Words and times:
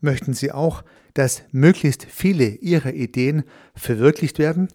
Möchten 0.00 0.34
Sie 0.34 0.52
auch, 0.52 0.84
dass 1.14 1.42
möglichst 1.52 2.04
viele 2.04 2.46
Ihrer 2.46 2.92
Ideen 2.92 3.44
verwirklicht 3.74 4.38
werden, 4.38 4.68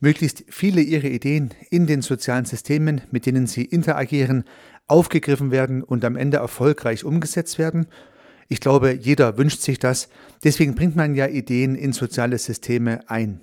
möglichst 0.00 0.44
viele 0.48 0.80
Ihrer 0.80 1.04
Ideen 1.08 1.50
in 1.70 1.86
den 1.86 2.02
sozialen 2.02 2.44
Systemen, 2.44 3.00
mit 3.10 3.26
denen 3.26 3.46
Sie 3.46 3.64
interagieren, 3.64 4.44
aufgegriffen 4.86 5.50
werden 5.50 5.82
und 5.82 6.04
am 6.04 6.16
Ende 6.16 6.38
erfolgreich 6.38 7.04
umgesetzt 7.04 7.58
werden? 7.58 7.86
Ich 8.48 8.60
glaube, 8.60 8.92
jeder 8.92 9.38
wünscht 9.38 9.60
sich 9.60 9.78
das. 9.78 10.08
Deswegen 10.42 10.74
bringt 10.74 10.96
man 10.96 11.14
ja 11.14 11.26
Ideen 11.26 11.74
in 11.74 11.92
soziale 11.92 12.38
Systeme 12.38 13.08
ein. 13.08 13.40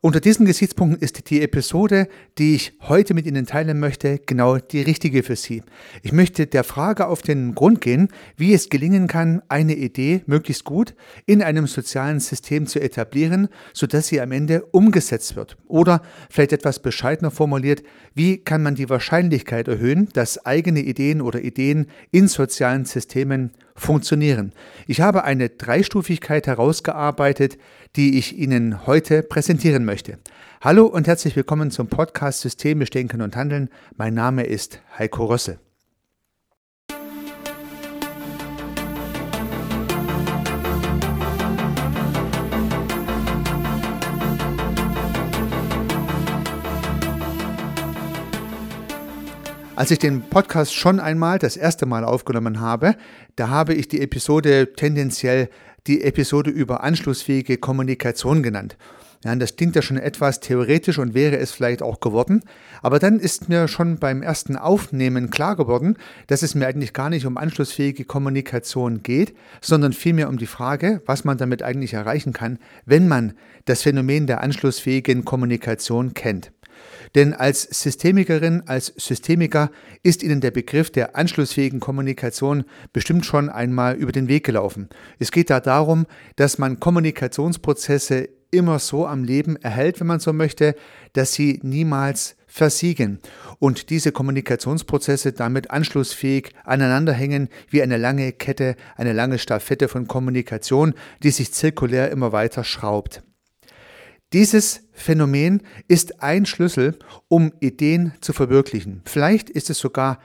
Unter 0.00 0.20
diesen 0.20 0.46
Gesichtspunkten 0.46 1.02
ist 1.02 1.28
die 1.28 1.42
Episode, 1.42 2.06
die 2.38 2.54
ich 2.54 2.72
heute 2.82 3.14
mit 3.14 3.26
Ihnen 3.26 3.46
teilen 3.46 3.80
möchte, 3.80 4.20
genau 4.24 4.58
die 4.58 4.80
richtige 4.80 5.24
für 5.24 5.34
Sie. 5.34 5.64
Ich 6.04 6.12
möchte 6.12 6.46
der 6.46 6.62
Frage 6.62 7.08
auf 7.08 7.20
den 7.20 7.56
Grund 7.56 7.80
gehen, 7.80 8.06
wie 8.36 8.54
es 8.54 8.68
gelingen 8.68 9.08
kann, 9.08 9.42
eine 9.48 9.74
Idee 9.74 10.22
möglichst 10.26 10.62
gut 10.62 10.94
in 11.26 11.42
einem 11.42 11.66
sozialen 11.66 12.20
System 12.20 12.68
zu 12.68 12.80
etablieren, 12.80 13.48
sodass 13.72 14.06
sie 14.06 14.20
am 14.20 14.30
Ende 14.30 14.66
umgesetzt 14.66 15.34
wird. 15.34 15.56
Oder 15.66 16.00
vielleicht 16.30 16.52
etwas 16.52 16.78
bescheidener 16.78 17.32
formuliert, 17.32 17.82
wie 18.14 18.38
kann 18.38 18.62
man 18.62 18.76
die 18.76 18.88
Wahrscheinlichkeit 18.88 19.66
erhöhen, 19.66 20.10
dass 20.12 20.46
eigene 20.46 20.78
Ideen 20.78 21.20
oder 21.20 21.42
Ideen 21.42 21.88
in 22.12 22.28
sozialen 22.28 22.84
Systemen 22.84 23.50
funktionieren. 23.80 24.52
Ich 24.86 25.00
habe 25.00 25.24
eine 25.24 25.48
Dreistufigkeit 25.48 26.46
herausgearbeitet, 26.46 27.58
die 27.96 28.18
ich 28.18 28.38
Ihnen 28.38 28.86
heute 28.86 29.22
präsentieren 29.22 29.84
möchte. 29.84 30.18
Hallo 30.60 30.86
und 30.86 31.06
herzlich 31.06 31.36
willkommen 31.36 31.70
zum 31.70 31.86
Podcast 31.86 32.40
Systemisch 32.40 32.90
Denken 32.90 33.22
und 33.22 33.36
Handeln. 33.36 33.68
Mein 33.96 34.14
Name 34.14 34.44
ist 34.44 34.80
Heiko 34.98 35.26
Rösse. 35.26 35.58
Als 49.78 49.92
ich 49.92 50.00
den 50.00 50.22
Podcast 50.22 50.74
schon 50.74 50.98
einmal 50.98 51.38
das 51.38 51.56
erste 51.56 51.86
Mal 51.86 52.02
aufgenommen 52.02 52.58
habe, 52.58 52.96
da 53.36 53.48
habe 53.48 53.74
ich 53.74 53.86
die 53.86 54.00
Episode 54.00 54.72
tendenziell 54.74 55.48
die 55.86 56.02
Episode 56.02 56.50
über 56.50 56.82
anschlussfähige 56.82 57.58
Kommunikation 57.58 58.42
genannt. 58.42 58.76
Ja, 59.24 59.36
das 59.36 59.54
klingt 59.54 59.76
ja 59.76 59.82
schon 59.82 59.96
etwas 59.96 60.40
theoretisch 60.40 60.98
und 60.98 61.14
wäre 61.14 61.36
es 61.36 61.52
vielleicht 61.52 61.80
auch 61.80 62.00
geworden. 62.00 62.42
Aber 62.82 62.98
dann 62.98 63.20
ist 63.20 63.48
mir 63.48 63.68
schon 63.68 64.00
beim 64.00 64.20
ersten 64.20 64.56
Aufnehmen 64.56 65.30
klar 65.30 65.54
geworden, 65.54 65.96
dass 66.26 66.42
es 66.42 66.56
mir 66.56 66.66
eigentlich 66.66 66.92
gar 66.92 67.08
nicht 67.08 67.24
um 67.24 67.36
anschlussfähige 67.36 68.04
Kommunikation 68.04 69.04
geht, 69.04 69.36
sondern 69.60 69.92
vielmehr 69.92 70.28
um 70.28 70.38
die 70.38 70.46
Frage, 70.46 71.02
was 71.06 71.22
man 71.22 71.38
damit 71.38 71.62
eigentlich 71.62 71.94
erreichen 71.94 72.32
kann, 72.32 72.58
wenn 72.84 73.06
man 73.06 73.32
das 73.66 73.82
Phänomen 73.82 74.26
der 74.26 74.40
anschlussfähigen 74.40 75.24
Kommunikation 75.24 76.14
kennt. 76.14 76.50
Denn 77.14 77.34
als 77.34 77.62
Systemikerin, 77.62 78.62
als 78.66 78.92
Systemiker 78.96 79.70
ist 80.02 80.22
Ihnen 80.22 80.40
der 80.40 80.50
Begriff 80.50 80.90
der 80.90 81.16
anschlussfähigen 81.16 81.80
Kommunikation 81.80 82.64
bestimmt 82.92 83.26
schon 83.26 83.48
einmal 83.48 83.96
über 83.96 84.12
den 84.12 84.28
Weg 84.28 84.44
gelaufen. 84.44 84.88
Es 85.18 85.30
geht 85.30 85.50
da 85.50 85.60
darum, 85.60 86.06
dass 86.36 86.58
man 86.58 86.80
Kommunikationsprozesse 86.80 88.28
immer 88.50 88.78
so 88.78 89.06
am 89.06 89.24
Leben 89.24 89.56
erhält, 89.56 90.00
wenn 90.00 90.06
man 90.06 90.20
so 90.20 90.32
möchte, 90.32 90.74
dass 91.12 91.34
sie 91.34 91.60
niemals 91.62 92.36
versiegen 92.46 93.20
und 93.58 93.90
diese 93.90 94.10
Kommunikationsprozesse 94.10 95.32
damit 95.32 95.70
anschlussfähig 95.70 96.54
aneinanderhängen 96.64 97.48
wie 97.68 97.82
eine 97.82 97.98
lange 97.98 98.32
Kette, 98.32 98.74
eine 98.96 99.12
lange 99.12 99.38
Staffette 99.38 99.88
von 99.88 100.08
Kommunikation, 100.08 100.94
die 101.22 101.30
sich 101.30 101.52
zirkulär 101.52 102.10
immer 102.10 102.32
weiter 102.32 102.64
schraubt. 102.64 103.22
Dieses 104.32 104.87
Phänomen 104.98 105.62
ist 105.86 106.22
ein 106.22 106.44
Schlüssel, 106.44 106.98
um 107.28 107.52
Ideen 107.60 108.12
zu 108.20 108.32
verwirklichen. 108.32 109.02
Vielleicht 109.04 109.48
ist 109.48 109.70
es 109.70 109.78
sogar 109.78 110.18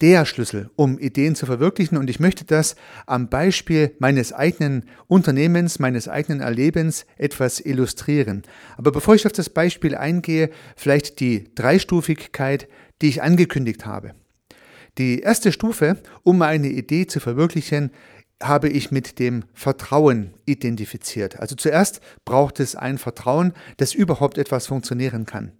der 0.00 0.24
Schlüssel, 0.24 0.70
um 0.76 0.98
Ideen 0.98 1.34
zu 1.34 1.46
verwirklichen. 1.46 1.98
Und 1.98 2.08
ich 2.08 2.20
möchte 2.20 2.44
das 2.44 2.76
am 3.06 3.28
Beispiel 3.28 3.94
meines 3.98 4.32
eigenen 4.32 4.84
Unternehmens, 5.06 5.78
meines 5.78 6.08
eigenen 6.08 6.40
Erlebens 6.40 7.04
etwas 7.18 7.60
illustrieren. 7.60 8.42
Aber 8.78 8.92
bevor 8.92 9.14
ich 9.14 9.26
auf 9.26 9.32
das 9.32 9.50
Beispiel 9.50 9.94
eingehe, 9.94 10.50
vielleicht 10.76 11.20
die 11.20 11.54
Dreistufigkeit, 11.54 12.68
die 13.02 13.08
ich 13.08 13.22
angekündigt 13.22 13.84
habe. 13.84 14.12
Die 14.98 15.20
erste 15.20 15.52
Stufe, 15.52 15.98
um 16.22 16.42
eine 16.42 16.68
Idee 16.68 17.06
zu 17.06 17.20
verwirklichen, 17.20 17.90
habe 18.42 18.68
ich 18.68 18.90
mit 18.90 19.18
dem 19.18 19.44
Vertrauen 19.52 20.34
identifiziert. 20.46 21.38
Also 21.38 21.56
zuerst 21.56 22.00
braucht 22.24 22.60
es 22.60 22.74
ein 22.74 22.98
Vertrauen, 22.98 23.52
dass 23.76 23.94
überhaupt 23.94 24.38
etwas 24.38 24.66
funktionieren 24.66 25.26
kann. 25.26 25.52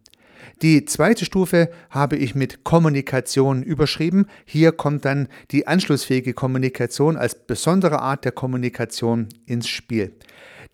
Die 0.62 0.84
zweite 0.84 1.24
Stufe 1.24 1.70
habe 1.90 2.16
ich 2.16 2.34
mit 2.34 2.64
Kommunikation 2.64 3.62
überschrieben. 3.62 4.26
Hier 4.44 4.72
kommt 4.72 5.04
dann 5.04 5.28
die 5.50 5.66
anschlussfähige 5.66 6.34
Kommunikation 6.34 7.16
als 7.16 7.34
besondere 7.34 8.00
Art 8.00 8.24
der 8.24 8.32
Kommunikation 8.32 9.28
ins 9.46 9.68
Spiel. 9.68 10.14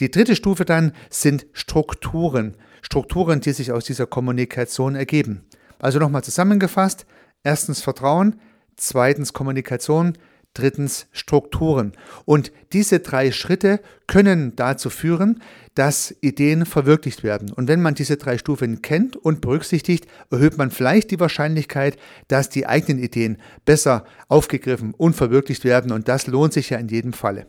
Die 0.00 0.10
dritte 0.10 0.36
Stufe 0.36 0.64
dann 0.64 0.92
sind 1.08 1.46
Strukturen. 1.52 2.56
Strukturen, 2.82 3.40
die 3.40 3.52
sich 3.52 3.72
aus 3.72 3.84
dieser 3.84 4.06
Kommunikation 4.06 4.94
ergeben. 4.94 5.44
Also 5.78 5.98
nochmal 5.98 6.24
zusammengefasst. 6.24 7.06
Erstens 7.42 7.80
Vertrauen, 7.80 8.40
zweitens 8.76 9.32
Kommunikation, 9.32 10.18
drittens 10.56 11.06
Strukturen. 11.12 11.92
Und 12.24 12.52
diese 12.72 13.00
drei 13.00 13.32
Schritte 13.32 13.80
können 14.06 14.56
dazu 14.56 14.90
führen, 14.90 15.42
dass 15.74 16.14
Ideen 16.20 16.66
verwirklicht 16.66 17.22
werden. 17.22 17.52
Und 17.52 17.68
wenn 17.68 17.82
man 17.82 17.94
diese 17.94 18.16
drei 18.16 18.38
Stufen 18.38 18.82
kennt 18.82 19.16
und 19.16 19.40
berücksichtigt, 19.40 20.06
erhöht 20.30 20.58
man 20.58 20.70
vielleicht 20.70 21.10
die 21.10 21.20
Wahrscheinlichkeit, 21.20 21.96
dass 22.28 22.48
die 22.48 22.66
eigenen 22.66 23.02
Ideen 23.02 23.38
besser 23.64 24.04
aufgegriffen 24.28 24.94
und 24.94 25.14
verwirklicht 25.14 25.64
werden. 25.64 25.92
Und 25.92 26.08
das 26.08 26.26
lohnt 26.26 26.52
sich 26.52 26.70
ja 26.70 26.78
in 26.78 26.88
jedem 26.88 27.12
Falle. 27.12 27.46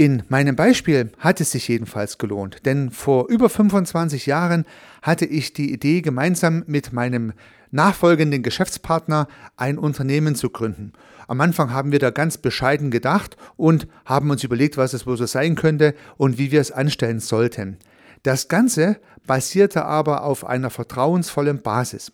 In 0.00 0.22
meinem 0.28 0.56
Beispiel 0.56 1.12
hat 1.18 1.42
es 1.42 1.50
sich 1.50 1.68
jedenfalls 1.68 2.16
gelohnt, 2.16 2.64
denn 2.64 2.90
vor 2.90 3.28
über 3.28 3.50
25 3.50 4.24
Jahren 4.24 4.64
hatte 5.02 5.26
ich 5.26 5.52
die 5.52 5.74
Idee, 5.74 6.00
gemeinsam 6.00 6.64
mit 6.66 6.94
meinem 6.94 7.34
nachfolgenden 7.70 8.42
Geschäftspartner 8.42 9.28
ein 9.58 9.76
Unternehmen 9.76 10.36
zu 10.36 10.48
gründen. 10.48 10.94
Am 11.30 11.40
Anfang 11.40 11.72
haben 11.72 11.92
wir 11.92 12.00
da 12.00 12.10
ganz 12.10 12.38
bescheiden 12.38 12.90
gedacht 12.90 13.36
und 13.56 13.86
haben 14.04 14.30
uns 14.30 14.42
überlegt, 14.42 14.76
was 14.76 14.94
es 14.94 15.06
wohl 15.06 15.16
so 15.16 15.26
sein 15.26 15.54
könnte 15.54 15.94
und 16.16 16.38
wie 16.38 16.50
wir 16.50 16.60
es 16.60 16.72
anstellen 16.72 17.20
sollten. 17.20 17.76
Das 18.24 18.48
Ganze 18.48 18.96
basierte 19.28 19.84
aber 19.84 20.24
auf 20.24 20.44
einer 20.44 20.70
vertrauensvollen 20.70 21.62
Basis. 21.62 22.10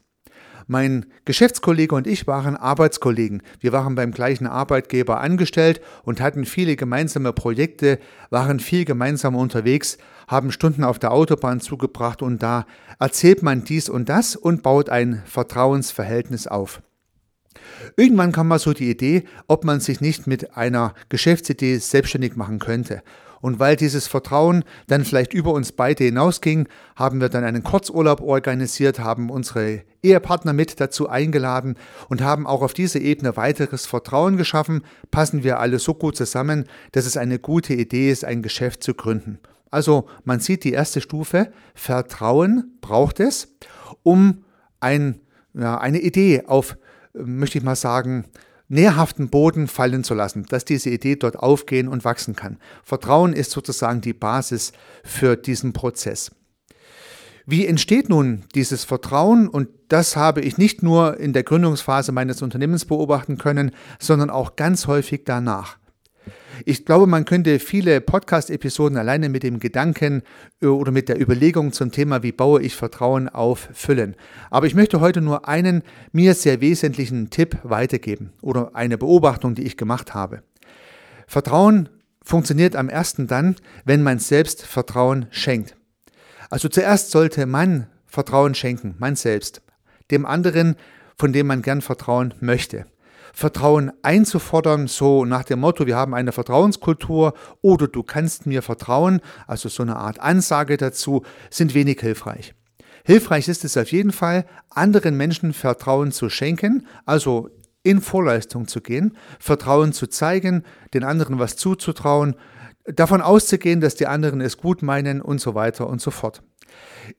Mein 0.67 1.07
Geschäftskollege 1.25 1.95
und 1.95 2.07
ich 2.07 2.27
waren 2.27 2.57
Arbeitskollegen. 2.57 3.43
Wir 3.59 3.73
waren 3.73 3.95
beim 3.95 4.11
gleichen 4.11 4.47
Arbeitgeber 4.47 5.19
angestellt 5.19 5.81
und 6.03 6.21
hatten 6.21 6.45
viele 6.45 6.77
gemeinsame 6.77 7.33
Projekte, 7.33 7.99
waren 8.29 8.61
viel 8.61 8.85
gemeinsam 8.85 9.35
unterwegs, 9.35 9.97
haben 10.29 10.53
Stunden 10.53 10.85
auf 10.85 10.99
der 10.99 11.13
Autobahn 11.13 11.63
zugebracht 11.63 12.21
und 12.21 12.43
da 12.43 12.67
erzählt 12.99 13.43
man 13.43 13.65
dies 13.65 13.89
und 13.89 14.11
das 14.11 14.37
und 14.37 14.63
baut 14.63 14.91
ein 14.91 15.23
Vertrauensverhältnis 15.25 16.47
auf. 16.47 16.83
Irgendwann 17.97 18.33
kam 18.33 18.49
mal 18.49 18.59
so 18.59 18.73
die 18.73 18.91
Idee, 18.91 19.25
ob 19.49 19.65
man 19.65 19.81
sich 19.81 20.01
nicht 20.01 20.27
mit 20.27 20.57
einer 20.57 20.95
Geschäftsidee 21.09 21.79
selbstständig 21.79 22.37
machen 22.37 22.59
könnte. 22.59 23.03
Und 23.41 23.59
weil 23.59 23.77
dieses 23.77 24.09
Vertrauen 24.09 24.65
dann 24.87 25.05
vielleicht 25.05 25.35
über 25.35 25.53
uns 25.53 25.73
beide 25.73 26.05
hinausging, 26.05 26.69
haben 26.97 27.21
wir 27.21 27.29
dann 27.29 27.45
einen 27.45 27.63
Kurzurlaub 27.63 28.21
organisiert, 28.21 28.99
haben 28.99 29.31
unsere 29.31 29.83
Ehepartner 30.03 30.53
mit 30.53 30.81
dazu 30.81 31.09
eingeladen 31.09 31.77
und 32.09 32.23
haben 32.23 32.47
auch 32.47 32.63
auf 32.63 32.75
dieser 32.75 33.01
Ebene 33.01 33.37
weiteres 33.37 33.87
Vertrauen 33.87 34.37
geschaffen, 34.37 34.83
passen 35.11 35.45
wir 35.45 35.61
alle 35.61 35.79
so 35.79 35.95
gut 35.95 36.17
zusammen, 36.17 36.65
dass 36.93 37.07
es 37.07 37.17
eine 37.17 37.39
gute 37.39 37.75
Idee 37.75 38.11
ist, 38.11 38.25
ein 38.25 38.43
Geschäft 38.43 38.83
zu 38.83 38.95
gründen. 38.95 39.39
Also 39.71 40.07
man 40.25 40.41
sieht 40.41 40.65
die 40.65 40.73
erste 40.73 41.01
Stufe, 41.01 41.53
Vertrauen 41.75 42.79
braucht 42.81 43.21
es, 43.21 43.55
um 44.03 44.45
ein, 44.81 45.21
ja, 45.55 45.79
eine 45.79 46.01
Idee 46.01 46.45
auf, 46.47 46.77
möchte 47.25 47.59
ich 47.59 47.65
mal 47.65 47.77
sagen, 47.77 48.27
nährhaften 48.69 49.29
Boden 49.29 49.69
fallen 49.69 50.05
zu 50.05 50.15
lassen, 50.15 50.45
dass 50.49 50.65
diese 50.65 50.91
Idee 50.91 51.17
dort 51.17 51.39
aufgehen 51.39 51.89
und 51.89 52.05
wachsen 52.05 52.37
kann. 52.37 52.59
Vertrauen 52.83 53.33
ist 53.33 53.51
sozusagen 53.51 54.01
die 54.01 54.13
Basis 54.13 54.73
für 55.05 55.37
diesen 55.37 55.73
Prozess. 55.73 56.31
Wie 57.49 57.65
entsteht 57.65 58.09
nun 58.09 58.43
dieses 58.57 58.85
Vertrauen? 58.85 59.49
Und 59.49 59.69
das 59.89 60.17
habe 60.17 60.41
ich 60.41 60.59
nicht 60.59 60.83
nur 60.83 61.19
in 61.19 61.33
der 61.33 61.45
Gründungsphase 61.45 62.11
meines 62.11 62.43
Unternehmens 62.43 62.85
beobachten 62.85 63.39
können, 63.39 63.71
sondern 64.01 64.31
auch 64.31 64.57
ganz 64.57 64.89
häufig 64.89 65.23
danach. 65.25 65.79
Ich 66.65 66.85
glaube, 66.85 67.07
man 67.07 67.25
könnte 67.25 67.59
viele 67.59 68.01
Podcast-Episoden 68.01 68.97
alleine 68.97 69.29
mit 69.29 69.43
dem 69.43 69.61
Gedanken 69.61 70.23
äh, 70.63 70.67
oder 70.67 70.93
mit 70.93 71.09
der 71.09 71.21
Überlegung 71.21 71.73
zum 71.73 71.93
Thema, 71.93 72.23
wie 72.23 72.33
baue 72.33 72.63
ich 72.63 72.75
Vertrauen 72.75 73.29
auf, 73.29 73.69
füllen. 73.73 74.17
Aber 74.51 74.67
ich 74.67 74.75
möchte 74.75 75.01
heute 75.01 75.21
nur 75.21 75.49
einen 75.49 75.83
mir 76.13 76.35
sehr 76.35 76.61
wesentlichen 76.61 77.31
Tipp 77.31 77.59
weitergeben 77.63 78.33
oder 78.41 78.75
eine 78.75 78.99
Beobachtung, 78.99 79.55
die 79.55 79.65
ich 79.65 79.77
gemacht 79.77 80.15
habe. 80.15 80.43
Vertrauen 81.27 81.89
funktioniert 82.23 82.77
am 82.77 82.89
ersten 82.89 83.27
dann, 83.27 83.57
wenn 83.85 84.03
man 84.03 84.19
selbst 84.19 84.65
Vertrauen 84.65 85.27
schenkt. 85.31 85.77
Also 86.51 86.69
zuerst 86.69 87.11
sollte 87.11 87.47
man 87.47 87.87
Vertrauen 88.07 88.55
schenken, 88.55 88.95
man 88.99 89.17
selbst, 89.17 89.63
dem 90.11 90.25
anderen, 90.25 90.77
von 91.19 91.33
dem 91.33 91.47
man 91.49 91.63
gern 91.63 91.83
vertrauen 91.83 92.35
möchte. 92.41 92.87
Vertrauen 93.39 93.93
einzufordern, 94.01 94.87
so 94.87 95.27
nach 95.27 95.45
dem 95.45 95.61
Motto, 95.61 95.87
wir 95.87 95.95
haben 95.95 96.15
eine 96.15 96.33
Vertrauenskultur 96.33 97.35
oder 97.61 97.87
du 97.87 98.03
kannst 98.03 98.47
mir 98.47 98.63
vertrauen, 98.63 99.21
also 99.47 99.69
so 99.69 99.83
eine 99.83 99.97
Art 99.97 100.21
Ansage 100.21 100.79
dazu, 100.79 101.23
sind 101.51 101.75
wenig 101.75 102.01
hilfreich. 102.01 102.55
Hilfreich 103.05 103.47
ist 103.49 103.63
es 103.67 103.77
auf 103.77 103.93
jeden 103.93 104.13
Fall, 104.13 104.47
anderen 104.71 105.19
Menschen 105.19 105.53
Vertrauen 105.53 106.13
zu 106.13 106.31
schenken, 106.31 106.87
also 107.05 107.51
in 107.83 108.01
Vorleistung 108.01 108.69
zu 108.69 108.81
gehen, 108.81 109.19
Vertrauen 109.39 109.93
zu 109.93 110.07
zeigen, 110.07 110.63
den 110.95 111.05
anderen 111.05 111.39
was 111.39 111.57
zuzutrauen, 111.57 112.37
davon 112.87 113.21
auszugehen, 113.21 113.81
dass 113.81 113.95
die 113.95 114.07
anderen 114.07 114.41
es 114.41 114.57
gut 114.57 114.83
meinen 114.83 115.21
und 115.21 115.41
so 115.41 115.55
weiter 115.55 115.89
und 115.89 116.01
so 116.01 116.11
fort. 116.11 116.43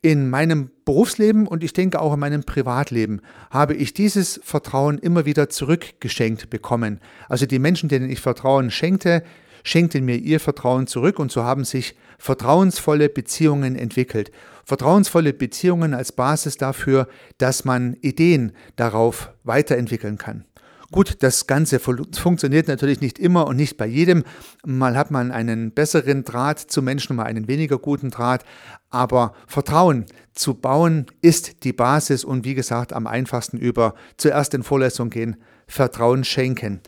In 0.01 0.29
meinem 0.29 0.69
Berufsleben 0.85 1.47
und 1.47 1.63
ich 1.63 1.73
denke 1.73 2.01
auch 2.01 2.13
in 2.13 2.19
meinem 2.19 2.43
Privatleben 2.43 3.21
habe 3.49 3.73
ich 3.73 3.93
dieses 3.93 4.39
Vertrauen 4.43 4.97
immer 4.97 5.25
wieder 5.25 5.49
zurückgeschenkt 5.49 6.49
bekommen. 6.49 6.99
Also 7.29 7.45
die 7.45 7.59
Menschen, 7.59 7.89
denen 7.89 8.09
ich 8.09 8.19
Vertrauen 8.19 8.69
schenkte, 8.71 9.23
schenkten 9.63 10.05
mir 10.05 10.17
ihr 10.17 10.39
Vertrauen 10.39 10.87
zurück 10.87 11.19
und 11.19 11.31
so 11.31 11.43
haben 11.43 11.65
sich 11.65 11.95
vertrauensvolle 12.17 13.09
Beziehungen 13.09 13.75
entwickelt. 13.75 14.31
Vertrauensvolle 14.65 15.33
Beziehungen 15.33 15.93
als 15.93 16.11
Basis 16.11 16.57
dafür, 16.57 17.07
dass 17.37 17.65
man 17.65 17.95
Ideen 18.01 18.53
darauf 18.75 19.31
weiterentwickeln 19.43 20.17
kann. 20.17 20.45
Gut, 20.89 21.17
das 21.19 21.47
Ganze 21.47 21.79
funktioniert 21.79 22.69
natürlich 22.69 23.01
nicht 23.01 23.19
immer 23.19 23.47
und 23.47 23.57
nicht 23.57 23.75
bei 23.75 23.85
jedem. 23.85 24.23
Mal 24.65 24.95
hat 24.95 25.11
man 25.11 25.31
einen 25.31 25.71
besseren 25.71 26.23
Draht 26.23 26.59
zu 26.59 26.81
Menschen, 26.81 27.17
mal 27.17 27.23
einen 27.25 27.49
weniger 27.49 27.77
guten 27.77 28.09
Draht. 28.09 28.45
Aber 28.89 29.33
Vertrauen 29.47 30.05
zu 30.33 30.53
bauen 30.53 31.07
ist 31.21 31.65
die 31.65 31.73
Basis 31.73 32.23
und 32.23 32.45
wie 32.45 32.55
gesagt 32.55 32.93
am 32.93 33.05
einfachsten 33.05 33.57
über 33.57 33.95
zuerst 34.15 34.53
in 34.53 34.63
Vorlesung 34.63 35.09
gehen, 35.09 35.35
Vertrauen 35.67 36.23
schenken. 36.23 36.79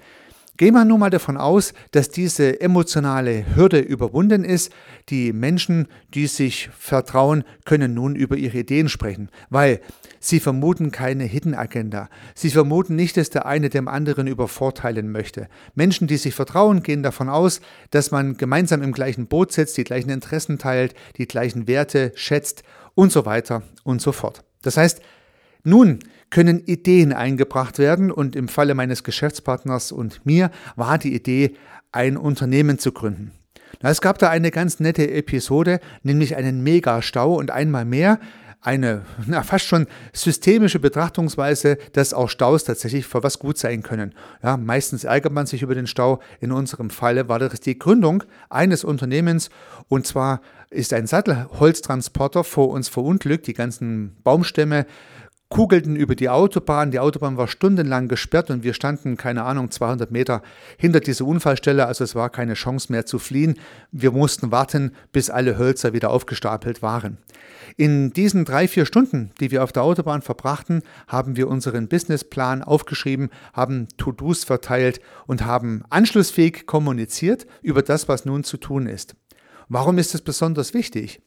Gehen 0.60 0.74
wir 0.74 0.84
nun 0.84 1.00
mal 1.00 1.10
davon 1.10 1.38
aus, 1.38 1.74
dass 1.92 2.10
diese 2.10 2.60
emotionale 2.60 3.56
Hürde 3.56 3.80
überwunden 3.80 4.44
ist. 4.44 4.74
Die 5.08 5.32
Menschen, 5.32 5.88
die 6.14 6.28
sich 6.28 6.70
vertrauen, 6.78 7.46
können 7.64 7.94
nun 7.94 8.14
über 8.14 8.36
ihre 8.36 8.58
Ideen 8.58 8.90
sprechen, 8.90 9.30
weil 9.50 9.80
sie 10.20 10.42
vermuten 10.42 10.92
keine 10.92 11.24
Hidden 11.24 11.56
Agenda. 11.56 12.10
Sie 12.36 12.50
vermuten 12.50 12.98
nicht, 12.98 13.16
dass 13.16 13.30
der 13.30 13.46
eine 13.46 13.70
dem 13.70 13.88
anderen 13.88 14.28
übervorteilen 14.28 15.14
möchte. 15.14 15.48
Menschen, 15.76 16.10
die 16.10 16.18
sich 16.18 16.36
vertrauen, 16.36 16.84
gehen 16.84 17.04
davon 17.04 17.30
aus, 17.30 17.62
dass 17.92 18.12
man 18.12 18.36
gemeinsam 18.36 18.84
im 18.84 18.92
gleichen 18.92 19.28
Boot 19.28 19.54
sitzt, 19.54 19.78
die 19.78 19.86
gleichen 19.86 20.10
Interessen 20.10 20.58
teilt, 20.58 20.94
die 21.16 21.26
gleichen 21.26 21.70
Werte 21.70 22.12
schätzt 22.16 22.64
und 22.96 23.14
so 23.14 23.26
weiter 23.26 23.64
und 23.86 24.02
so 24.02 24.12
fort. 24.12 24.44
Das 24.62 24.76
heißt, 24.76 25.00
nun 25.64 26.00
können 26.30 26.60
Ideen 26.60 27.14
eingebracht 27.14 27.80
werden 27.80 28.12
und 28.12 28.36
im 28.36 28.48
Falle 28.48 28.76
meines 28.76 29.04
Geschäftspartners 29.04 29.92
und 29.92 30.26
mir 30.26 30.52
war 30.76 30.98
die 30.98 31.16
Idee, 31.16 31.56
ein 31.92 32.18
Unternehmen 32.18 32.78
zu 32.78 32.92
gründen. 32.92 33.32
Es 33.82 34.02
gab 34.02 34.20
da 34.20 34.30
eine 34.30 34.52
ganz 34.52 34.80
nette 34.80 35.10
Episode, 35.10 35.80
nämlich 36.04 36.36
einen 36.36 36.64
Megastau 36.64 37.36
und 37.36 37.50
einmal 37.50 37.86
mehr 37.86 38.20
eine 38.62 39.06
na, 39.26 39.44
fast 39.44 39.66
schon 39.66 39.88
systemische 40.14 40.80
Betrachtungsweise, 40.80 41.78
dass 41.94 42.14
auch 42.14 42.30
Staus 42.30 42.64
tatsächlich 42.66 43.06
für 43.06 43.24
was 43.24 43.40
gut 43.40 43.58
sein 43.58 43.84
können. 43.84 44.14
Ja, 44.44 44.58
meistens 44.58 45.04
ärgert 45.04 45.34
man 45.34 45.46
sich 45.46 45.62
über 45.62 45.76
den 45.76 45.88
Stau. 45.88 46.20
In 46.40 46.52
unserem 46.52 46.90
Falle 46.90 47.30
war 47.30 47.40
das 47.40 47.60
die 47.62 47.80
Gründung 47.80 48.24
eines 48.50 48.84
Unternehmens 48.84 49.50
und 49.88 50.06
zwar 50.06 50.42
ist 50.70 50.94
ein 50.94 51.08
Sattelholztransporter 51.08 52.44
vor 52.44 52.70
uns 52.70 52.90
verunglückt. 52.90 53.48
Die 53.48 53.54
ganzen 53.54 54.16
Baumstämme 54.24 54.86
kugelten 55.50 55.96
über 55.96 56.16
die 56.16 56.30
Autobahn. 56.30 56.92
Die 56.92 57.00
Autobahn 57.00 57.36
war 57.36 57.48
stundenlang 57.48 58.08
gesperrt 58.08 58.52
und 58.52 58.64
wir 58.64 58.74
standen, 58.74 59.18
keine 59.18 59.44
Ahnung, 59.44 59.72
200 59.72 60.12
Meter 60.12 60.44
hinter 60.78 61.00
dieser 61.00 61.26
Unfallstelle. 61.26 61.88
Also 61.88 62.04
es 62.04 62.16
war 62.16 62.30
keine 62.30 62.54
Chance 62.54 62.92
mehr 62.92 63.06
zu 63.06 63.20
fliehen. 63.20 63.56
Wir 63.92 64.12
mussten 64.12 64.52
warten, 64.52 64.94
bis 65.12 65.30
alle 65.30 65.58
Hölzer 65.58 65.94
wieder 65.94 66.12
aufgestapelt 66.12 66.82
waren. 66.82 67.18
In 67.78 68.14
diesen 68.14 68.46
drei, 68.46 68.68
vier 68.68 68.86
Stunden, 68.86 69.32
die 69.40 69.52
wir 69.52 69.64
auf 69.64 69.72
der 69.72 69.84
Autobahn 69.84 70.22
verbrachten, 70.22 70.84
haben 71.08 71.36
wir 71.36 71.48
unseren 71.48 71.88
Businessplan 71.88 72.64
aufgeschrieben, 72.64 73.30
haben 73.54 73.88
To-Dos 73.98 74.44
verteilt 74.44 75.02
und 75.28 75.46
haben 75.46 75.84
anschlussfähig 75.90 76.68
kommuniziert 76.68 77.48
über 77.62 77.82
das, 77.82 78.08
was 78.08 78.26
nun 78.26 78.44
zu 78.44 78.58
tun 78.58 78.86
ist. 78.86 79.16
Warum 79.68 79.98
ist 79.98 80.14
es 80.14 80.22
besonders 80.22 80.74
wichtig? 80.74 81.22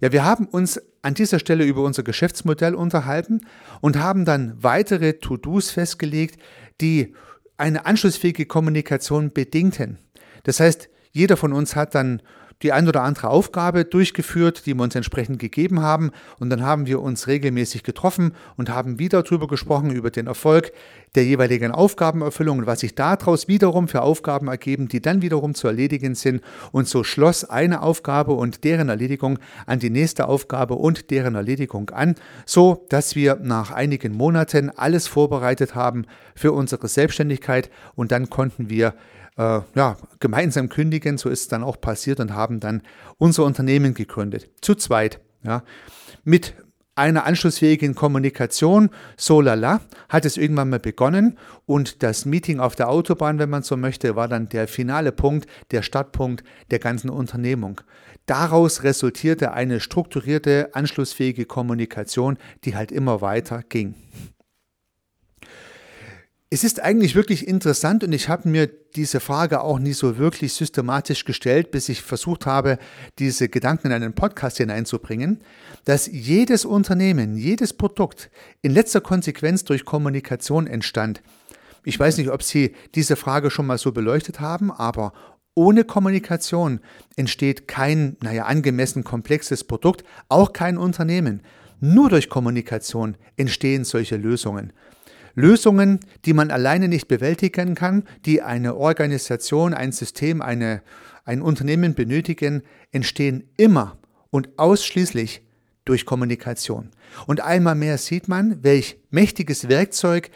Ja, 0.00 0.12
wir 0.12 0.24
haben 0.24 0.46
uns 0.46 0.80
an 1.02 1.14
dieser 1.14 1.38
Stelle 1.38 1.64
über 1.64 1.82
unser 1.82 2.02
Geschäftsmodell 2.02 2.74
unterhalten 2.74 3.40
und 3.80 3.98
haben 3.98 4.24
dann 4.24 4.54
weitere 4.62 5.14
To-Dos 5.14 5.70
festgelegt, 5.70 6.40
die 6.80 7.14
eine 7.56 7.86
anschlussfähige 7.86 8.46
Kommunikation 8.46 9.32
bedingten. 9.32 9.98
Das 10.44 10.60
heißt, 10.60 10.88
jeder 11.12 11.36
von 11.36 11.52
uns 11.52 11.76
hat 11.76 11.94
dann 11.94 12.22
die 12.62 12.72
ein 12.72 12.88
oder 12.88 13.02
andere 13.02 13.30
Aufgabe 13.30 13.84
durchgeführt, 13.84 14.66
die 14.66 14.74
wir 14.74 14.82
uns 14.82 14.94
entsprechend 14.94 15.38
gegeben 15.38 15.80
haben. 15.80 16.10
Und 16.38 16.50
dann 16.50 16.62
haben 16.62 16.86
wir 16.86 17.00
uns 17.00 17.26
regelmäßig 17.26 17.82
getroffen 17.82 18.32
und 18.56 18.70
haben 18.70 18.98
wieder 18.98 19.22
darüber 19.22 19.46
gesprochen, 19.46 19.90
über 19.90 20.10
den 20.10 20.26
Erfolg 20.26 20.72
der 21.14 21.24
jeweiligen 21.24 21.70
Aufgabenerfüllung 21.70 22.58
und 22.58 22.66
was 22.66 22.80
sich 22.80 22.94
daraus 22.94 23.48
wiederum 23.48 23.88
für 23.88 24.02
Aufgaben 24.02 24.48
ergeben, 24.48 24.88
die 24.88 25.00
dann 25.00 25.22
wiederum 25.22 25.54
zu 25.54 25.66
erledigen 25.66 26.14
sind. 26.14 26.42
Und 26.72 26.88
so 26.88 27.04
schloss 27.04 27.44
eine 27.44 27.82
Aufgabe 27.82 28.32
und 28.32 28.64
deren 28.64 28.88
Erledigung 28.88 29.38
an 29.66 29.78
die 29.78 29.90
nächste 29.90 30.28
Aufgabe 30.28 30.74
und 30.74 31.10
deren 31.10 31.34
Erledigung 31.34 31.90
an, 31.90 32.16
so 32.44 32.86
dass 32.88 33.14
wir 33.14 33.38
nach 33.42 33.70
einigen 33.70 34.12
Monaten 34.12 34.70
alles 34.70 35.06
vorbereitet 35.06 35.74
haben 35.74 36.06
für 36.34 36.52
unsere 36.52 36.88
Selbstständigkeit 36.88 37.70
und 37.94 38.12
dann 38.12 38.28
konnten 38.28 38.68
wir 38.68 38.94
äh, 39.38 39.60
ja, 39.74 39.96
gemeinsam 40.20 40.68
kündigen, 40.68 41.16
so 41.16 41.30
ist 41.30 41.42
es 41.42 41.48
dann 41.48 41.62
auch 41.64 41.80
passiert 41.80 42.20
und 42.20 42.34
haben 42.34 42.60
dann 42.60 42.82
unser 43.16 43.44
Unternehmen 43.44 43.94
gegründet. 43.94 44.50
Zu 44.60 44.74
zweit. 44.74 45.20
Ja. 45.42 45.62
Mit 46.24 46.54
einer 46.96 47.24
anschlussfähigen 47.24 47.94
Kommunikation, 47.94 48.90
so 49.16 49.40
lala, 49.40 49.80
hat 50.08 50.24
es 50.24 50.36
irgendwann 50.36 50.68
mal 50.68 50.80
begonnen 50.80 51.38
und 51.64 52.02
das 52.02 52.24
Meeting 52.24 52.58
auf 52.58 52.74
der 52.74 52.88
Autobahn, 52.88 53.38
wenn 53.38 53.48
man 53.48 53.62
so 53.62 53.76
möchte, 53.76 54.16
war 54.16 54.26
dann 54.26 54.48
der 54.48 54.66
finale 54.66 55.12
Punkt, 55.12 55.48
der 55.70 55.82
Startpunkt 55.82 56.42
der 56.72 56.80
ganzen 56.80 57.08
Unternehmung. 57.08 57.80
Daraus 58.26 58.82
resultierte 58.82 59.52
eine 59.52 59.78
strukturierte, 59.78 60.70
anschlussfähige 60.74 61.46
Kommunikation, 61.46 62.36
die 62.64 62.74
halt 62.74 62.90
immer 62.90 63.20
weiter 63.20 63.62
ging. 63.68 63.94
Es 66.50 66.64
ist 66.64 66.80
eigentlich 66.82 67.14
wirklich 67.14 67.46
interessant 67.46 68.02
und 68.04 68.12
ich 68.14 68.30
habe 68.30 68.48
mir 68.48 68.68
diese 68.96 69.20
Frage 69.20 69.60
auch 69.60 69.78
nie 69.78 69.92
so 69.92 70.16
wirklich 70.16 70.54
systematisch 70.54 71.26
gestellt, 71.26 71.70
bis 71.70 71.90
ich 71.90 72.00
versucht 72.00 72.46
habe, 72.46 72.78
diese 73.18 73.50
Gedanken 73.50 73.88
in 73.88 73.92
einen 73.92 74.14
Podcast 74.14 74.56
hineinzubringen, 74.56 75.42
dass 75.84 76.06
jedes 76.06 76.64
Unternehmen, 76.64 77.36
jedes 77.36 77.74
Produkt 77.74 78.30
in 78.62 78.72
letzter 78.72 79.02
Konsequenz 79.02 79.64
durch 79.64 79.84
Kommunikation 79.84 80.66
entstand. 80.66 81.20
Ich 81.84 82.00
weiß 82.00 82.16
nicht, 82.16 82.30
ob 82.30 82.42
Sie 82.42 82.74
diese 82.94 83.16
Frage 83.16 83.50
schon 83.50 83.66
mal 83.66 83.76
so 83.76 83.92
beleuchtet 83.92 84.40
haben, 84.40 84.72
aber 84.72 85.12
ohne 85.54 85.84
Kommunikation 85.84 86.80
entsteht 87.16 87.68
kein, 87.68 88.16
naja, 88.22 88.44
angemessen 88.44 89.04
komplexes 89.04 89.64
Produkt, 89.64 90.02
auch 90.30 90.54
kein 90.54 90.78
Unternehmen. 90.78 91.42
Nur 91.80 92.08
durch 92.08 92.30
Kommunikation 92.30 93.18
entstehen 93.36 93.84
solche 93.84 94.16
Lösungen. 94.16 94.72
Lösungen, 95.34 96.00
die 96.24 96.32
man 96.32 96.50
alleine 96.50 96.88
nicht 96.88 97.08
bewältigen 97.08 97.74
kann, 97.74 98.04
die 98.24 98.42
eine 98.42 98.76
Organisation, 98.76 99.74
ein 99.74 99.92
System, 99.92 100.42
eine, 100.42 100.82
ein 101.24 101.42
Unternehmen 101.42 101.94
benötigen, 101.94 102.62
entstehen 102.92 103.44
immer 103.56 103.98
und 104.30 104.58
ausschließlich 104.58 105.42
durch 105.84 106.04
Kommunikation. 106.04 106.90
Und 107.26 107.40
einmal 107.40 107.74
mehr 107.74 107.98
sieht 107.98 108.28
man, 108.28 108.62
welch 108.62 108.98
mächtiges 109.10 109.68
Werkzeug 109.68 110.30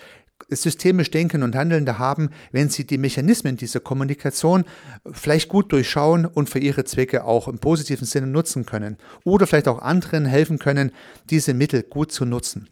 systemisch 0.49 1.11
Denken 1.11 1.43
und 1.43 1.55
Handelnde 1.55 1.99
haben, 1.99 2.31
wenn 2.51 2.69
sie 2.69 2.87
die 2.87 2.99
Mechanismen 2.99 3.57
dieser 3.57 3.81
Kommunikation 3.81 4.65
vielleicht 5.11 5.49
gut 5.49 5.73
durchschauen 5.73 6.27
und 6.27 6.51
für 6.51 6.59
ihre 6.59 6.85
Zwecke 6.85 7.25
auch 7.25 7.49
im 7.49 7.59
positiven 7.59 8.07
Sinne 8.07 8.27
nutzen 8.27 8.67
können 8.67 8.97
oder 9.25 9.47
vielleicht 9.47 9.69
auch 9.69 9.81
anderen 9.81 10.25
helfen 10.25 10.59
können, 10.59 10.93
diese 11.31 11.55
Mittel 11.55 11.83
gut 11.83 12.13
zu 12.13 12.25
nutzen. 12.25 12.69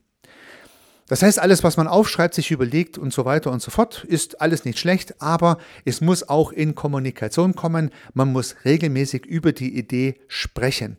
Das 1.11 1.25
heißt, 1.25 1.41
alles, 1.41 1.65
was 1.65 1.77
man 1.77 1.89
aufschreibt, 1.89 2.35
sich 2.35 2.53
überlegt 2.53 2.97
und 2.97 3.13
so 3.13 3.25
weiter 3.25 3.51
und 3.51 3.61
so 3.61 3.73
fort, 3.73 4.05
ist 4.05 4.41
alles 4.41 4.65
nicht 4.65 4.79
schlecht, 4.79 5.21
aber 5.21 5.59
es 5.85 6.01
muss 6.01 6.29
auch 6.29 6.53
in 6.53 6.77
Kommunikation 6.77 7.57
kommen. 7.57 7.91
Man 8.15 8.33
muss 8.33 8.55
regelmäßig 8.65 9.27
über 9.27 9.51
die 9.51 9.77
Idee 9.77 10.21
sprechen. 10.29 10.99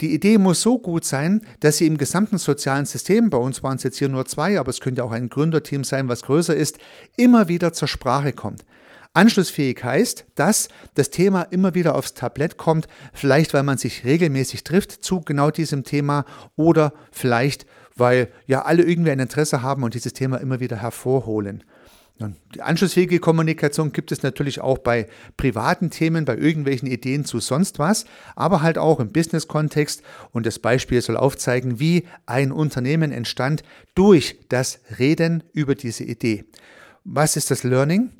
Die 0.00 0.14
Idee 0.14 0.38
muss 0.38 0.62
so 0.62 0.78
gut 0.78 1.04
sein, 1.04 1.42
dass 1.60 1.76
sie 1.76 1.86
im 1.86 1.98
gesamten 1.98 2.38
sozialen 2.38 2.86
System, 2.86 3.28
bei 3.28 3.36
uns 3.36 3.62
waren 3.62 3.76
es 3.76 3.82
jetzt 3.82 3.98
hier 3.98 4.08
nur 4.08 4.24
zwei, 4.24 4.58
aber 4.58 4.70
es 4.70 4.80
könnte 4.80 5.04
auch 5.04 5.12
ein 5.12 5.28
Gründerteam 5.28 5.84
sein, 5.84 6.08
was 6.08 6.22
größer 6.22 6.56
ist, 6.56 6.78
immer 7.18 7.48
wieder 7.48 7.74
zur 7.74 7.88
Sprache 7.88 8.32
kommt. 8.32 8.64
Anschlussfähig 9.12 9.84
heißt, 9.84 10.24
dass 10.34 10.68
das 10.94 11.10
Thema 11.10 11.42
immer 11.42 11.74
wieder 11.74 11.94
aufs 11.94 12.14
Tablett 12.14 12.56
kommt, 12.56 12.88
vielleicht 13.12 13.52
weil 13.52 13.64
man 13.64 13.76
sich 13.76 14.06
regelmäßig 14.06 14.64
trifft 14.64 15.04
zu 15.04 15.20
genau 15.20 15.50
diesem 15.50 15.84
Thema 15.84 16.24
oder 16.56 16.94
vielleicht 17.10 17.66
weil 17.96 18.28
ja 18.46 18.62
alle 18.62 18.82
irgendwie 18.82 19.10
ein 19.10 19.20
Interesse 19.20 19.62
haben 19.62 19.82
und 19.82 19.94
dieses 19.94 20.12
Thema 20.12 20.38
immer 20.38 20.60
wieder 20.60 20.76
hervorholen. 20.76 21.64
Die 22.54 22.62
anschlussfähige 22.62 23.18
Kommunikation 23.18 23.92
gibt 23.92 24.12
es 24.12 24.22
natürlich 24.22 24.60
auch 24.60 24.78
bei 24.78 25.08
privaten 25.36 25.90
Themen, 25.90 26.24
bei 26.24 26.36
irgendwelchen 26.36 26.88
Ideen 26.88 27.24
zu 27.24 27.40
sonst 27.40 27.78
was, 27.78 28.04
aber 28.36 28.62
halt 28.62 28.78
auch 28.78 29.00
im 29.00 29.10
Business-Kontext. 29.12 30.02
Und 30.30 30.46
das 30.46 30.58
Beispiel 30.58 31.00
soll 31.00 31.16
aufzeigen, 31.16 31.80
wie 31.80 32.04
ein 32.26 32.52
Unternehmen 32.52 33.12
entstand 33.12 33.62
durch 33.94 34.38
das 34.48 34.80
Reden 34.98 35.42
über 35.52 35.74
diese 35.74 36.04
Idee. 36.04 36.44
Was 37.04 37.36
ist 37.36 37.50
das 37.50 37.64
Learning? 37.64 38.10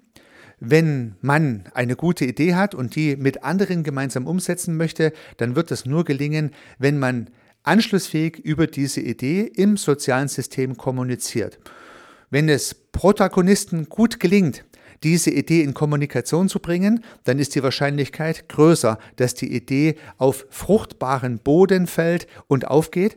Wenn 0.59 1.17
man 1.21 1.64
eine 1.75 1.97
gute 1.97 2.25
Idee 2.25 2.55
hat 2.55 2.75
und 2.75 2.97
die 2.97 3.17
mit 3.17 3.45
anderen 3.45 3.83
gemeinsam 3.83 4.26
umsetzen 4.26 4.76
möchte, 4.76 5.12
dann 5.37 5.57
wird 5.57 5.71
das 5.71 5.87
nur 5.87 6.05
gelingen, 6.05 6.52
wenn 6.79 6.99
man 6.99 7.31
anschlussfähig 7.62 8.38
über 8.38 8.66
diese 8.66 9.00
Idee 9.00 9.42
im 9.42 9.76
sozialen 9.76 10.28
System 10.28 10.76
kommuniziert. 10.76 11.59
Wenn 12.31 12.49
es 12.49 12.75
Protagonisten 12.75 13.88
gut 13.88 14.19
gelingt, 14.19 14.64
diese 15.02 15.31
Idee 15.31 15.62
in 15.62 15.75
Kommunikation 15.75 16.49
zu 16.49 16.61
bringen, 16.61 17.04
dann 17.25 17.38
ist 17.38 17.54
die 17.54 17.62
Wahrscheinlichkeit 17.62 18.49
größer, 18.49 18.99
dass 19.16 19.35
die 19.35 19.52
Idee 19.54 19.97
auf 20.19 20.47
fruchtbaren 20.50 21.38
Boden 21.38 21.87
fällt 21.87 22.26
und 22.47 22.69
aufgeht. 22.69 23.16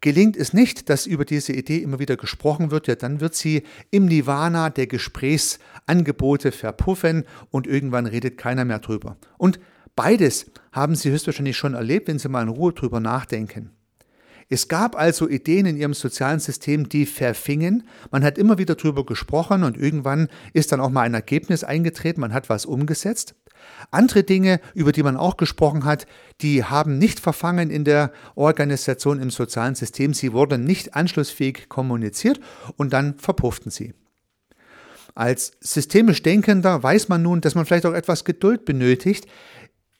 Gelingt 0.00 0.36
es 0.36 0.52
nicht, 0.52 0.88
dass 0.90 1.06
über 1.06 1.24
diese 1.24 1.52
Idee 1.52 1.78
immer 1.78 1.98
wieder 1.98 2.16
gesprochen 2.16 2.70
wird, 2.70 2.86
ja, 2.86 2.94
dann 2.94 3.20
wird 3.20 3.34
sie 3.34 3.62
im 3.90 4.06
Nirvana 4.06 4.70
der 4.70 4.86
Gesprächsangebote 4.86 6.52
verpuffen 6.52 7.24
und 7.50 7.66
irgendwann 7.66 8.06
redet 8.06 8.36
keiner 8.36 8.64
mehr 8.64 8.78
drüber. 8.78 9.16
Und 9.38 9.58
beides 9.94 10.50
haben 10.72 10.94
Sie 10.94 11.10
höchstwahrscheinlich 11.10 11.56
schon 11.56 11.74
erlebt, 11.74 12.08
wenn 12.08 12.18
Sie 12.18 12.28
mal 12.28 12.42
in 12.42 12.48
Ruhe 12.48 12.72
drüber 12.72 13.00
nachdenken. 13.00 13.70
Es 14.48 14.68
gab 14.68 14.96
also 14.96 15.28
Ideen 15.28 15.66
in 15.66 15.76
ihrem 15.76 15.94
sozialen 15.94 16.38
System, 16.38 16.88
die 16.88 17.04
verfingen. 17.04 17.82
Man 18.12 18.22
hat 18.22 18.38
immer 18.38 18.58
wieder 18.58 18.76
darüber 18.76 19.04
gesprochen 19.04 19.64
und 19.64 19.76
irgendwann 19.76 20.28
ist 20.52 20.70
dann 20.70 20.80
auch 20.80 20.90
mal 20.90 21.02
ein 21.02 21.14
Ergebnis 21.14 21.64
eingetreten, 21.64 22.20
man 22.20 22.32
hat 22.32 22.48
was 22.48 22.64
umgesetzt. 22.64 23.34
Andere 23.90 24.22
Dinge, 24.22 24.60
über 24.74 24.92
die 24.92 25.02
man 25.02 25.16
auch 25.16 25.36
gesprochen 25.36 25.84
hat, 25.84 26.06
die 26.40 26.62
haben 26.62 26.98
nicht 26.98 27.18
verfangen 27.18 27.70
in 27.70 27.84
der 27.84 28.12
Organisation 28.36 29.20
im 29.20 29.30
sozialen 29.30 29.74
System. 29.74 30.14
Sie 30.14 30.32
wurden 30.32 30.64
nicht 30.64 30.94
anschlussfähig 30.94 31.68
kommuniziert 31.68 32.38
und 32.76 32.92
dann 32.92 33.18
verpufften 33.18 33.72
sie. 33.72 33.94
Als 35.16 35.52
systemisch 35.60 36.22
Denkender 36.22 36.82
weiß 36.82 37.08
man 37.08 37.22
nun, 37.22 37.40
dass 37.40 37.54
man 37.54 37.64
vielleicht 37.64 37.86
auch 37.86 37.94
etwas 37.94 38.24
Geduld 38.26 38.66
benötigt, 38.66 39.26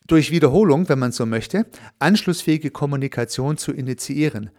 durch 0.06 0.30
Wiederholung, 0.30 0.88
wenn 0.88 0.98
man 0.98 1.12
so 1.12 1.26
möchte, 1.26 1.66
anschlussfähige 1.98 2.70
Kommunikation 2.70 3.56
zu 3.56 3.72
initiieren. 3.72 4.50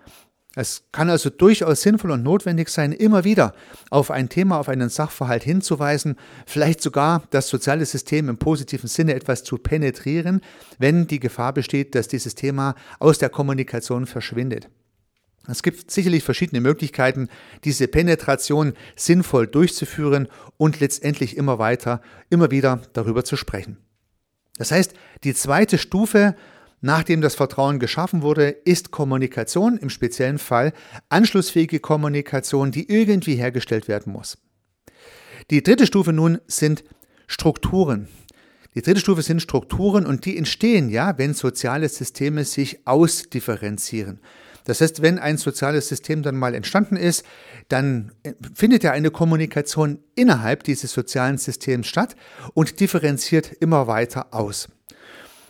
Es 0.60 0.86
kann 0.92 1.12
also 1.12 1.30
durchaus 1.30 1.84
sinnvoll 1.84 2.10
und 2.10 2.24
notwendig 2.24 2.70
sein, 2.70 2.92
immer 2.92 3.24
wieder 3.24 3.54
auf 3.92 4.10
ein 4.10 4.28
Thema, 4.28 4.58
auf 4.58 4.70
einen 4.70 4.90
Sachverhalt 4.90 5.44
hinzuweisen, 5.44 6.16
vielleicht 6.48 6.82
sogar 6.82 7.28
das 7.30 7.48
soziale 7.48 7.86
System 7.86 8.28
im 8.28 8.38
positiven 8.38 8.90
Sinne 8.90 9.14
etwas 9.14 9.44
zu 9.44 9.60
penetrieren, 9.60 10.42
wenn 10.80 11.06
die 11.06 11.20
Gefahr 11.20 11.54
besteht, 11.54 11.94
dass 11.94 12.08
dieses 12.08 12.34
Thema 12.34 12.74
aus 12.98 13.20
der 13.20 13.30
Kommunikation 13.30 14.08
verschwindet. 14.08 14.68
Es 15.48 15.62
gibt 15.62 15.92
sicherlich 15.92 16.24
verschiedene 16.24 16.60
Möglichkeiten, 16.60 17.30
diese 17.64 17.88
Penetration 17.88 18.74
sinnvoll 18.96 19.46
durchzuführen 19.46 20.28
und 20.58 20.80
letztendlich 20.80 21.38
immer 21.38 21.60
weiter, 21.60 22.02
immer 22.32 22.50
wieder 22.50 22.82
darüber 22.94 23.24
zu 23.24 23.38
sprechen. 23.38 23.78
Das 24.58 24.72
heißt, 24.72 24.94
die 25.24 25.34
zweite 25.34 25.78
Stufe, 25.78 26.36
nachdem 26.82 27.22
das 27.22 27.36
Vertrauen 27.36 27.80
geschaffen 27.80 28.22
wurde, 28.22 28.50
ist 28.50 28.92
Kommunikation, 28.92 29.78
im 29.78 29.90
speziellen 29.90 30.40
Fall 30.40 30.74
anschlussfähige 31.10 31.80
Kommunikation, 31.80 32.72
die 32.72 32.92
irgendwie 32.92 33.36
hergestellt 33.36 33.88
werden 33.88 34.14
muss. 34.14 34.38
Die 35.50 35.64
dritte 35.64 35.86
Stufe 35.86 36.14
nun 36.14 36.40
sind 36.48 36.84
Strukturen. 37.28 38.08
Die 38.76 38.82
dritte 38.82 39.00
Stufe 39.00 39.22
sind 39.22 39.42
Strukturen 39.42 40.06
und 40.06 40.26
die 40.26 40.38
entstehen 40.38 40.90
ja, 40.90 41.18
wenn 41.18 41.34
soziale 41.34 41.90
Systeme 41.90 42.46
sich 42.46 42.86
ausdifferenzieren. 42.86 44.20
Das 44.68 44.82
heißt, 44.82 45.02
wenn 45.02 45.18
ein 45.18 45.38
soziales 45.38 45.88
System 45.88 46.24
dann 46.24 46.36
mal 46.36 46.54
entstanden 46.54 46.98
ist, 46.98 47.26
dann 47.70 48.12
äh, 48.24 48.34
findet 48.54 48.84
ja 48.84 48.92
eine 48.92 49.12
Kommunikation 49.12 50.00
innerhalb 50.14 50.64
dieses 50.64 50.92
sozialen 50.92 51.38
Systems 51.38 51.88
statt 51.88 52.18
und 52.54 52.82
differenziert 52.82 53.54
immer 53.62 53.88
weiter 53.88 54.28
aus. 54.32 54.68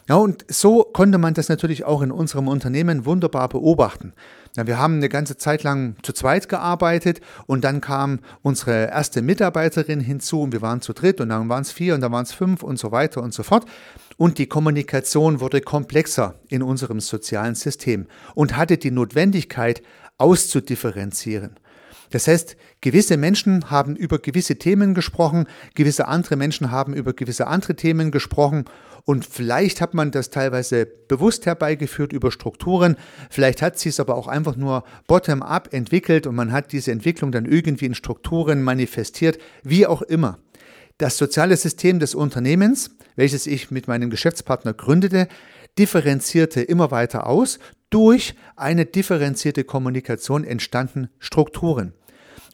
Ja, 0.08 0.16
und 0.16 0.46
so 0.48 0.84
konnte 0.84 1.18
man 1.18 1.34
das 1.34 1.50
natürlich 1.50 1.84
auch 1.84 2.04
in 2.04 2.12
unserem 2.12 2.48
Unternehmen 2.48 3.06
wunderbar 3.06 3.50
beobachten. 3.50 4.14
Ja, 4.58 4.66
wir 4.66 4.80
haben 4.80 4.96
eine 4.96 5.08
ganze 5.08 5.38
Zeit 5.38 5.62
lang 5.62 5.98
zu 6.02 6.14
zweit 6.14 6.50
gearbeitet 6.50 7.22
und 7.46 7.64
dann 7.64 7.80
kam 7.80 8.20
unsere 8.42 8.88
erste 8.88 9.22
Mitarbeiterin 9.22 10.00
hinzu 10.00 10.42
und 10.42 10.52
wir 10.52 10.64
waren 10.64 10.82
zu 10.82 10.94
dritt 10.94 11.22
und 11.22 11.30
dann 11.30 11.48
waren 11.48 11.62
es 11.62 11.72
vier 11.72 11.94
und 11.94 12.02
dann 12.02 12.12
waren 12.12 12.24
es 12.24 12.34
fünf 12.34 12.64
und 12.64 12.80
so 12.80 12.92
weiter 12.92 13.22
und 13.22 13.36
so 13.36 13.44
fort. 13.44 13.68
Und 14.18 14.40
die 14.40 14.48
Kommunikation 14.48 15.42
wurde 15.42 15.62
komplexer 15.62 16.34
in 16.48 16.64
unserem 16.64 17.00
sozialen 17.02 17.54
System 17.54 18.08
und 18.34 18.58
hatte 18.58 18.80
die 18.80 18.90
Notwendigkeit 18.90 19.84
auszudifferenzieren. 20.18 21.52
Das 22.10 22.28
heißt, 22.28 22.56
gewisse 22.82 23.18
Menschen 23.18 23.70
haben 23.70 23.96
über 23.96 24.20
gewisse 24.20 24.58
Themen 24.58 24.94
gesprochen, 24.94 25.48
gewisse 25.76 26.08
andere 26.08 26.36
Menschen 26.36 26.72
haben 26.72 26.94
über 26.94 27.14
gewisse 27.14 27.48
andere 27.48 27.76
Themen 27.76 28.12
gesprochen 28.12 28.66
und 29.04 29.26
vielleicht 29.26 29.80
hat 29.80 29.94
man 29.94 30.12
das 30.12 30.30
teilweise 30.30 30.86
bewusst 30.86 31.46
herbeigeführt 31.46 32.12
über 32.12 32.32
Strukturen, 32.32 32.98
vielleicht 33.30 33.62
hat 33.62 33.80
sie 33.80 33.90
es 33.90 34.00
aber 34.00 34.16
auch 34.16 34.28
einfach 34.28 34.56
nur 34.56 34.84
bottom-up 35.08 35.74
entwickelt 35.74 36.28
und 36.28 36.36
man 36.36 36.52
hat 36.52 36.72
diese 36.72 36.92
Entwicklung 36.92 37.32
dann 37.32 37.46
irgendwie 37.46 37.86
in 37.86 37.96
Strukturen 37.96 38.64
manifestiert, 38.64 39.38
wie 39.64 39.88
auch 39.88 40.02
immer. 40.02 40.40
Das 40.98 41.18
soziale 41.18 41.56
System 41.56 42.00
des 42.00 42.16
Unternehmens, 42.16 42.92
welches 43.16 43.48
ich 43.48 43.72
mit 43.72 43.88
meinem 43.88 44.10
Geschäftspartner 44.10 44.74
gründete, 44.74 45.28
differenzierte 45.78 46.62
immer 46.62 46.92
weiter 46.92 47.28
aus. 47.28 47.60
Durch 47.90 48.36
eine 48.56 48.86
differenzierte 48.86 49.64
Kommunikation 49.64 50.44
entstanden 50.44 51.10
Strukturen. 51.20 51.94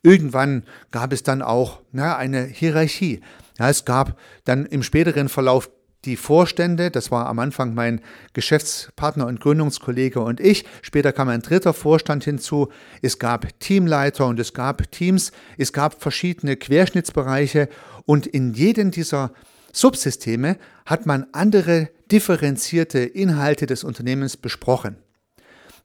Irgendwann 0.04 0.64
gab 0.92 1.14
es 1.14 1.24
dann 1.24 1.42
auch 1.42 1.80
na, 1.92 2.18
eine 2.18 2.44
Hierarchie. 2.44 3.22
Ja, 3.58 3.70
es 3.70 3.86
gab 3.86 4.20
dann 4.44 4.66
im 4.66 4.84
späteren 4.84 5.30
Verlauf 5.30 5.70
die 6.06 6.18
Vorstände, 6.18 6.92
das 6.92 7.12
war 7.12 7.28
am 7.28 7.40
Anfang 7.40 7.74
mein 7.74 8.02
Geschäftspartner 8.34 9.26
und 9.26 9.40
Gründungskollege 9.40 10.20
und 10.20 10.42
ich. 10.42 10.66
Später 10.82 11.14
kam 11.14 11.30
ein 11.30 11.42
dritter 11.42 11.74
Vorstand 11.74 12.26
hinzu. 12.26 12.70
Es 13.02 13.20
gab 13.20 13.58
Teamleiter 13.60 14.28
und 14.28 14.40
es 14.40 14.54
gab 14.54 14.92
Teams. 14.92 15.32
Es 15.58 15.72
gab 15.72 16.02
verschiedene 16.02 16.58
Querschnittsbereiche 16.58 17.70
und 18.06 18.28
in 18.28 18.54
jedem 18.54 18.92
dieser 18.92 19.32
Subsysteme 19.72 20.58
hat 20.86 21.06
man 21.06 21.26
andere 21.32 21.90
differenzierte 22.12 23.00
Inhalte 23.00 23.66
des 23.66 23.86
Unternehmens 23.86 24.36
besprochen. 24.36 24.98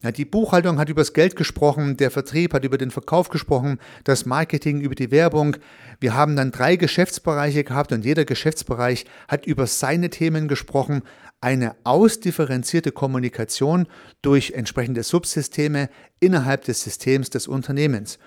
Ja, 0.01 0.13
die 0.13 0.23
Buchhaltung 0.23 0.79
hat 0.79 0.87
über 0.87 1.01
das 1.01 1.11
Geld 1.11 1.35
gesprochen, 1.35 1.97
der 1.97 2.09
Vertrieb 2.09 2.53
hat 2.53 2.63
über 2.63 2.77
den 2.77 2.89
Verkauf 2.89 3.27
gesprochen, 3.27 3.79
das 4.05 4.25
Marketing 4.25 4.79
über 4.79 4.95
die 4.95 5.11
Werbung. 5.11 5.57
Wir 5.99 6.13
haben 6.13 6.37
dann 6.37 6.51
drei 6.51 6.77
Geschäftsbereiche 6.77 7.65
gehabt 7.65 7.91
und 7.91 8.05
jeder 8.05 8.23
Geschäftsbereich 8.23 9.05
hat 9.27 9.45
über 9.45 9.67
seine 9.67 10.09
Themen 10.09 10.47
gesprochen. 10.47 11.01
Eine 11.41 11.75
ausdifferenzierte 11.83 12.93
Kommunikation 12.93 13.87
durch 14.21 14.51
entsprechende 14.51 15.03
Subsysteme 15.03 15.89
innerhalb 16.21 16.63
des 16.63 16.81
Systems 16.81 17.29
des 17.29 17.49
Unternehmens. 17.49 18.19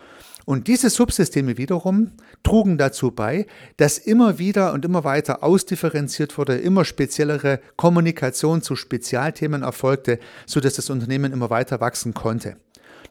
Und 0.45 0.67
diese 0.67 0.91
Subsysteme 0.91 1.57
wiederum 1.57 2.13
trugen 2.43 2.79
dazu 2.79 3.11
bei, 3.11 3.47
dass 3.77 3.99
immer 3.99 4.39
wieder 4.39 4.73
und 4.73 4.85
immer 4.85 5.05
weiter 5.05 5.43
ausdifferenziert 5.43 6.37
wurde, 6.39 6.57
immer 6.57 6.85
speziellere 6.85 7.61
Kommunikation 7.77 8.63
zu 8.63 8.75
Spezialthemen 8.75 9.63
erfolgte, 9.63 10.19
sodass 10.47 10.75
das 10.75 10.91
Unternehmen 10.91 11.33
immer 11.33 11.51
weiter 11.51 11.81
wachsen 11.81 12.15
konnte. 12.15 12.57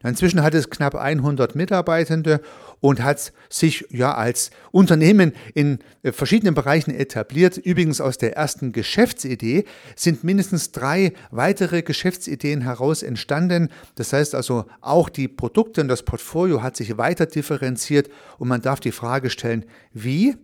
Inzwischen 0.04 0.42
hat 0.42 0.54
es 0.54 0.70
knapp 0.70 0.96
100 0.96 1.56
Mitarbeitende 1.56 2.42
und 2.80 3.04
hat 3.04 3.32
sich 3.50 3.86
ja 3.90 4.14
als 4.16 4.50
Unternehmen 4.72 5.34
in 5.54 5.80
äh, 6.04 6.12
verschiedenen 6.12 6.56
Bereichen 6.56 6.92
etabliert. 6.92 7.58
Übrigens 7.58 8.02
aus 8.02 8.18
der 8.18 8.36
ersten 8.36 8.72
Geschäftsidee 8.72 9.66
sind 9.96 10.24
mindestens 10.24 10.72
drei 10.72 11.14
weitere 11.30 11.84
Geschäftsideen 11.84 12.62
heraus 12.62 13.04
entstanden. 13.04 13.70
Das 13.96 14.14
heißt 14.14 14.34
also, 14.34 14.66
auch 14.82 15.10
die 15.10 15.28
Produkte 15.28 15.82
und 15.82 15.88
das 15.88 16.04
Portfolio 16.04 16.64
hat 16.64 16.76
sich 16.76 16.98
weiter 16.98 17.28
differenziert 17.28 18.10
und 18.40 18.48
man 18.48 18.62
darf 18.62 18.80
die 18.80 18.92
Frage 18.92 19.30
stellen, 19.30 19.66
wie? 19.94 20.36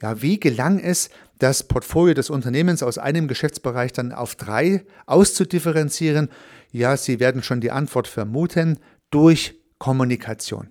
Ja, 0.00 0.22
wie 0.22 0.38
gelang 0.38 0.78
es, 0.78 1.10
das 1.38 1.62
Portfolio 1.62 2.14
des 2.14 2.30
Unternehmens 2.30 2.82
aus 2.82 2.98
einem 2.98 3.28
Geschäftsbereich 3.28 3.92
dann 3.92 4.12
auf 4.12 4.34
drei 4.34 4.84
auszudifferenzieren? 5.06 6.28
Ja, 6.70 6.96
Sie 6.96 7.20
werden 7.20 7.42
schon 7.42 7.60
die 7.60 7.70
Antwort 7.70 8.08
vermuten, 8.08 8.78
durch 9.10 9.54
Kommunikation. 9.78 10.68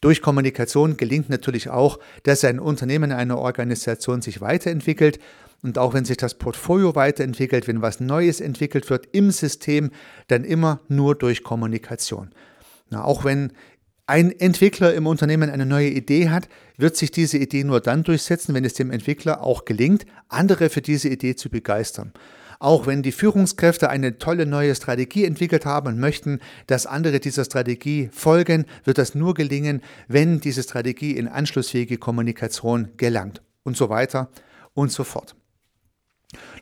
Durch 0.00 0.22
Kommunikation 0.22 0.96
gelingt 0.96 1.28
natürlich 1.28 1.68
auch, 1.68 1.98
dass 2.22 2.44
ein 2.44 2.58
Unternehmen, 2.58 3.12
eine 3.12 3.36
Organisation 3.36 4.22
sich 4.22 4.40
weiterentwickelt. 4.40 5.18
Und 5.62 5.76
auch 5.76 5.92
wenn 5.92 6.06
sich 6.06 6.16
das 6.16 6.34
Portfolio 6.34 6.94
weiterentwickelt, 6.94 7.68
wenn 7.68 7.82
was 7.82 8.00
Neues 8.00 8.40
entwickelt 8.40 8.88
wird 8.88 9.08
im 9.12 9.30
System, 9.30 9.90
dann 10.28 10.44
immer 10.44 10.80
nur 10.88 11.14
durch 11.14 11.42
Kommunikation. 11.42 12.30
Na, 12.88 13.04
auch 13.04 13.24
wenn 13.24 13.52
ein 14.10 14.32
Entwickler 14.40 14.92
im 14.92 15.06
Unternehmen 15.06 15.50
eine 15.50 15.66
neue 15.66 15.88
Idee 15.88 16.30
hat, 16.30 16.48
wird 16.76 16.96
sich 16.96 17.12
diese 17.12 17.38
Idee 17.38 17.62
nur 17.62 17.80
dann 17.80 18.02
durchsetzen, 18.02 18.54
wenn 18.56 18.64
es 18.64 18.74
dem 18.74 18.90
Entwickler 18.90 19.40
auch 19.40 19.64
gelingt, 19.64 20.04
andere 20.28 20.68
für 20.68 20.82
diese 20.82 21.08
Idee 21.08 21.36
zu 21.36 21.48
begeistern. 21.48 22.12
Auch 22.58 22.88
wenn 22.88 23.04
die 23.04 23.12
Führungskräfte 23.12 23.88
eine 23.88 24.18
tolle 24.18 24.46
neue 24.46 24.74
Strategie 24.74 25.24
entwickelt 25.24 25.64
haben 25.64 25.86
und 25.86 26.00
möchten, 26.00 26.40
dass 26.66 26.86
andere 26.86 27.20
dieser 27.20 27.44
Strategie 27.44 28.10
folgen, 28.12 28.66
wird 28.82 28.98
das 28.98 29.14
nur 29.14 29.32
gelingen, 29.32 29.80
wenn 30.08 30.40
diese 30.40 30.64
Strategie 30.64 31.12
in 31.12 31.28
anschlussfähige 31.28 31.96
Kommunikation 31.96 32.88
gelangt 32.96 33.42
und 33.62 33.76
so 33.76 33.90
weiter 33.90 34.28
und 34.74 34.90
so 34.90 35.04
fort. 35.04 35.36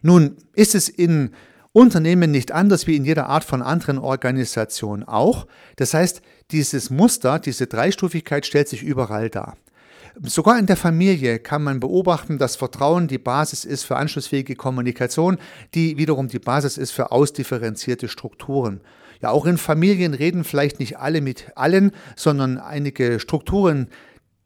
Nun 0.02 0.36
ist 0.54 0.74
es 0.74 0.90
in 0.90 1.30
Unternehmen 1.72 2.30
nicht 2.30 2.52
anders 2.52 2.86
wie 2.86 2.96
in 2.96 3.04
jeder 3.04 3.28
Art 3.28 3.44
von 3.44 3.62
anderen 3.62 3.98
Organisationen 3.98 5.04
auch. 5.04 5.46
Das 5.76 5.94
heißt, 5.94 6.22
dieses 6.50 6.90
Muster, 6.90 7.38
diese 7.38 7.66
Dreistufigkeit 7.66 8.46
stellt 8.46 8.68
sich 8.68 8.82
überall 8.82 9.30
dar. 9.30 9.56
Sogar 10.22 10.58
in 10.58 10.66
der 10.66 10.76
Familie 10.76 11.38
kann 11.38 11.62
man 11.62 11.78
beobachten, 11.78 12.38
dass 12.38 12.56
Vertrauen 12.56 13.06
die 13.06 13.18
Basis 13.18 13.64
ist 13.64 13.84
für 13.84 13.96
anschlussfähige 13.96 14.56
Kommunikation, 14.56 15.38
die 15.74 15.96
wiederum 15.96 16.26
die 16.26 16.40
Basis 16.40 16.76
ist 16.76 16.90
für 16.90 17.12
ausdifferenzierte 17.12 18.08
Strukturen. 18.08 18.80
Ja, 19.20 19.30
auch 19.30 19.46
in 19.46 19.58
Familien 19.58 20.14
reden 20.14 20.44
vielleicht 20.44 20.80
nicht 20.80 20.98
alle 20.98 21.20
mit 21.20 21.52
allen, 21.56 21.92
sondern 22.16 22.58
einige 22.58 23.20
Strukturen 23.20 23.88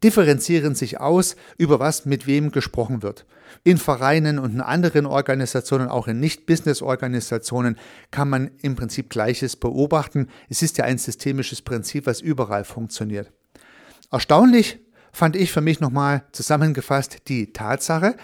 differenzieren 0.03 0.75
sich 0.75 0.99
aus, 0.99 1.35
über 1.57 1.79
was 1.79 2.05
mit 2.05 2.27
wem 2.27 2.51
gesprochen 2.51 3.01
wird. 3.01 3.25
In 3.63 3.77
Vereinen 3.77 4.39
und 4.39 4.53
in 4.53 4.61
anderen 4.61 5.05
Organisationen, 5.05 5.87
auch 5.87 6.07
in 6.07 6.19
Nicht-Business-Organisationen, 6.19 7.77
kann 8.11 8.29
man 8.29 8.51
im 8.61 8.75
Prinzip 8.75 9.09
Gleiches 9.09 9.55
beobachten. 9.55 10.27
Es 10.49 10.61
ist 10.61 10.77
ja 10.77 10.85
ein 10.85 10.97
systemisches 10.97 11.61
Prinzip, 11.61 12.05
was 12.05 12.19
überall 12.19 12.65
funktioniert. 12.65 13.31
Erstaunlich 14.11 14.79
fand 15.11 15.35
ich 15.35 15.51
für 15.51 15.61
mich 15.61 15.79
nochmal 15.79 16.23
zusammengefasst 16.31 17.29
die 17.29 17.53
Tatsache, 17.53 18.15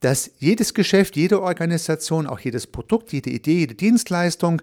dass 0.00 0.30
jedes 0.38 0.74
Geschäft, 0.74 1.16
jede 1.16 1.42
Organisation, 1.42 2.26
auch 2.26 2.40
jedes 2.40 2.66
Produkt, 2.66 3.12
jede 3.12 3.30
Idee, 3.30 3.58
jede 3.58 3.74
Dienstleistung 3.74 4.62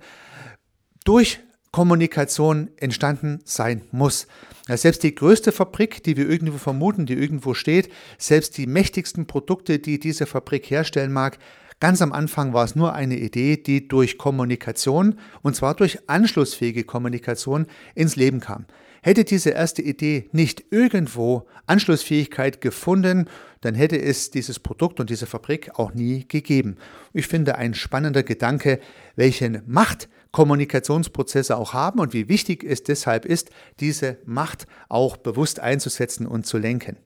durch 1.04 1.40
Kommunikation 1.76 2.70
entstanden 2.78 3.42
sein 3.44 3.82
muss. 3.92 4.28
Ja, 4.70 4.78
selbst 4.78 5.04
die 5.04 5.14
größte 5.14 5.52
Fabrik, 5.52 6.02
die 6.06 6.16
wir 6.16 6.30
irgendwo 6.30 6.58
vermuten, 6.58 7.06
die 7.06 7.16
irgendwo 7.16 7.54
steht, 7.54 7.92
selbst 8.18 8.58
die 8.58 8.66
mächtigsten 8.66 9.28
Produkte, 9.28 9.80
die 9.80 10.00
diese 10.00 10.26
Fabrik 10.26 10.72
herstellen 10.72 11.12
mag, 11.12 11.38
Ganz 11.82 12.02
am 12.02 12.14
Anfang 12.14 12.54
war 12.54 12.64
es 12.64 12.78
nur 12.78 12.94
eine 12.94 13.18
Idee, 13.18 13.58
die 13.58 13.90
durch 13.90 14.18
Kommunikation, 14.18 15.20
und 15.42 15.58
zwar 15.58 15.76
durch 15.76 16.00
anschlussfähige 16.08 16.86
Kommunikation, 16.86 17.66
ins 17.96 18.16
Leben 18.16 18.40
kam. 18.40 18.66
Hätte 19.04 19.26
diese 19.26 19.50
erste 19.50 19.82
Idee 19.82 20.30
nicht 20.32 20.64
irgendwo 20.72 21.46
Anschlussfähigkeit 21.68 22.62
gefunden, 22.62 23.28
dann 23.60 23.76
hätte 23.76 24.02
es 24.02 24.32
dieses 24.32 24.60
Produkt 24.60 25.02
und 25.02 25.10
diese 25.10 25.26
Fabrik 25.26 25.78
auch 25.78 25.94
nie 25.94 26.26
gegeben. 26.26 26.78
Ich 27.12 27.28
finde 27.28 27.58
ein 27.58 27.74
spannender 27.74 28.24
Gedanke, 28.24 28.80
welchen 29.18 29.62
Macht 29.68 30.08
Kommunikationsprozesse 30.36 31.56
auch 31.56 31.72
haben 31.72 32.02
und 32.02 32.12
wie 32.12 32.28
wichtig 32.28 32.66
es 32.66 32.84
deshalb 32.84 33.24
ist, 33.24 33.52
diese 33.80 34.18
Macht 34.26 34.68
auch 34.90 35.16
bewusst 35.16 35.62
einzusetzen 35.62 36.28
und 36.28 36.46
zu 36.46 36.58
lenken. 36.58 36.98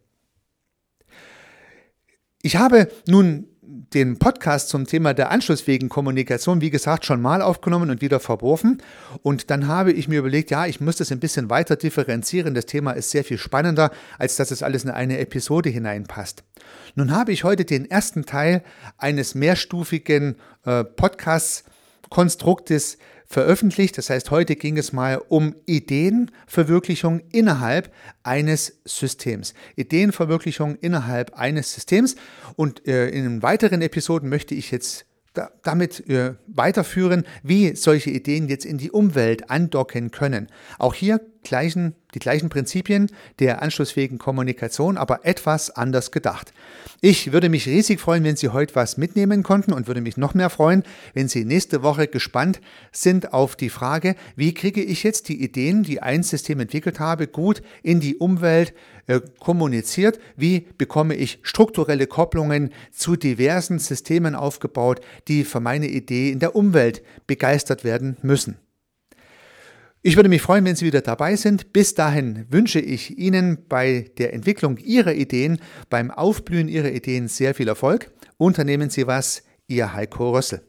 Ich 2.42 2.56
habe 2.56 2.88
nun 3.06 3.46
den 3.62 4.18
Podcast 4.18 4.70
zum 4.70 4.88
Thema 4.88 5.14
der 5.14 5.30
anschlussfähigen 5.30 5.90
Kommunikation, 5.90 6.62
wie 6.62 6.72
gesagt, 6.72 7.06
schon 7.06 7.22
mal 7.22 7.44
aufgenommen 7.44 7.92
und 7.92 8.02
wieder 8.02 8.20
verworfen. 8.20 8.82
Und 9.22 9.52
dann 9.52 9.68
habe 9.68 9.92
ich 9.92 10.08
mir 10.08 10.18
überlegt, 10.18 10.50
ja, 10.50 10.66
ich 10.66 10.82
muss 10.82 10.96
das 10.96 11.12
ein 11.12 11.20
bisschen 11.20 11.52
weiter 11.52 11.76
differenzieren. 11.76 12.56
Das 12.56 12.66
Thema 12.66 12.94
ist 12.94 13.12
sehr 13.12 13.24
viel 13.24 13.38
spannender, 13.38 13.92
als 14.18 14.38
dass 14.38 14.50
es 14.50 14.64
alles 14.64 14.86
in 14.86 14.90
eine 14.90 15.20
Episode 15.20 15.70
hineinpasst. 15.70 16.44
Nun 16.96 17.12
habe 17.12 17.32
ich 17.32 17.44
heute 17.44 17.64
den 17.64 17.92
ersten 17.92 18.26
Teil 18.26 18.64
eines 18.98 19.36
mehrstufigen 19.36 20.38
äh, 20.66 20.84
Podcast-Konstruktes 20.84 22.98
veröffentlicht. 23.30 23.98
Das 23.98 24.10
heißt, 24.10 24.32
heute 24.32 24.56
ging 24.56 24.78
es 24.78 24.92
mal 24.92 25.22
um 25.30 25.56
Ideenverwirklichung 25.68 27.22
innerhalb 27.32 27.94
eines 28.24 28.82
Systems. 28.86 29.54
Ideenverwirklichung 29.76 30.76
innerhalb 30.76 31.36
eines 31.36 31.74
Systems. 31.74 32.16
Und 32.56 32.88
äh, 32.88 33.10
in 33.10 33.44
weiteren 33.44 33.82
Episoden 33.84 34.30
möchte 34.30 34.56
ich 34.56 34.72
jetzt 34.72 35.06
da, 35.34 35.52
damit 35.64 36.10
äh, 36.10 36.34
weiterführen, 36.48 37.24
wie 37.44 37.76
solche 37.76 38.10
Ideen 38.10 38.48
jetzt 38.48 38.66
in 38.66 38.78
die 38.78 38.92
Umwelt 38.92 39.50
andocken 39.50 40.12
können. 40.12 40.48
Auch 40.78 40.94
hier 40.94 41.22
gleichen, 41.44 41.96
die 42.14 42.20
gleichen 42.20 42.50
Prinzipien 42.50 43.12
der 43.40 43.62
anschlussfähigen 43.62 44.18
Kommunikation, 44.18 44.98
aber 44.98 45.26
etwas 45.26 45.70
anders 45.70 46.12
gedacht. 46.12 46.54
Ich 47.02 47.32
würde 47.32 47.50
mich 47.50 47.68
riesig 47.68 48.02
freuen, 48.02 48.24
wenn 48.24 48.36
Sie 48.36 48.50
heute 48.50 48.76
was 48.76 48.98
mitnehmen 48.98 49.44
konnten 49.44 49.72
und 49.72 49.88
würde 49.88 50.02
mich 50.02 50.18
noch 50.18 50.34
mehr 50.34 50.50
freuen, 50.50 50.84
wenn 51.14 51.30
Sie 51.30 51.46
nächste 51.46 51.82
Woche 51.82 52.08
gespannt 52.08 52.60
sind 52.92 53.34
auf 53.34 53.56
die 53.56 53.70
Frage, 53.70 54.16
wie 54.36 54.54
kriege 54.54 54.84
ich 54.84 55.04
jetzt 55.04 55.30
die 55.30 55.42
Ideen, 55.42 55.84
die 55.84 56.02
ein 56.02 56.24
System 56.24 56.60
entwickelt 56.60 57.00
habe, 57.00 57.28
gut 57.28 57.62
in 57.84 58.00
die 58.00 58.18
Umwelt 58.18 58.74
kommuniziert, 59.40 60.20
wie 60.36 60.68
bekomme 60.78 61.16
ich 61.16 61.40
strukturelle 61.42 62.08
Kopplungen 62.08 62.72
zu 62.92 63.16
diversen 63.16 63.80
Systemen 63.80 64.36
aufgebaut, 64.36 65.02
die 65.28 65.44
für 65.44 65.60
meine 65.60 65.88
Idee 65.88 66.32
in 66.32 66.40
der 66.40 66.56
Umwelt 66.56 67.02
begeistert 67.28 67.84
werden 67.84 68.18
müssen. 68.22 68.58
Ich 70.02 70.16
würde 70.16 70.30
mich 70.30 70.42
freuen, 70.42 70.64
wenn 70.64 70.78
Sie 70.78 70.86
wieder 70.86 71.02
dabei 71.02 71.36
sind. 71.36 71.74
Bis 71.74 71.94
dahin 71.94 72.46
wünsche 72.50 72.80
ich 72.80 73.18
Ihnen 73.18 73.66
bei 73.68 74.12
der 74.18 74.34
Entwicklung 74.34 74.78
Ihrer 74.78 75.14
Ideen, 75.14 75.60
beim 75.90 76.10
Aufblühen 76.10 76.70
Ihrer 76.70 76.92
Ideen 76.92 77.28
sehr 77.28 77.54
viel 77.54 77.68
Erfolg. 77.68 78.10
Unternehmen 78.38 78.90
Sie 78.90 79.08
was, 79.08 79.44
Ihr 79.68 79.94
Heiko 79.94 80.32
Rössel. 80.32 80.69